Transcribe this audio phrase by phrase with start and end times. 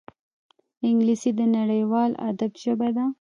[0.87, 3.05] انګلیسي د نړیوال ادب ژبه ده